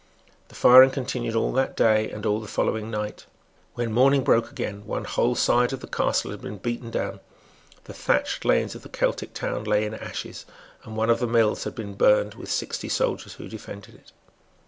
The 0.47 0.55
firing 0.55 0.89
continued 0.89 1.35
all 1.35 1.53
that 1.53 1.77
day 1.77 2.09
and 2.09 2.25
all 2.25 2.39
the 2.39 2.47
following 2.47 2.89
night. 2.89 3.27
When 3.75 3.91
morning 3.93 4.23
broke 4.23 4.49
again, 4.49 4.83
one 4.87 5.03
whole 5.03 5.35
side 5.35 5.73
of 5.73 5.79
the 5.79 5.85
castle 5.85 6.31
had 6.31 6.41
been 6.41 6.57
beaten 6.57 6.89
down; 6.89 7.19
the 7.83 7.93
thatched 7.93 8.43
lanes 8.43 8.73
of 8.73 8.81
the 8.81 8.89
Celtic 8.89 9.35
town 9.35 9.63
lay 9.63 9.85
in 9.85 9.93
ashes; 9.93 10.47
and 10.83 10.97
one 10.97 11.11
of 11.11 11.19
the 11.19 11.27
mills 11.27 11.65
had 11.65 11.75
been 11.75 11.93
burned 11.93 12.33
with 12.33 12.49
sixty 12.49 12.89
soldiers 12.89 13.33
who 13.33 13.47
defended 13.47 13.93
it. 13.93 14.11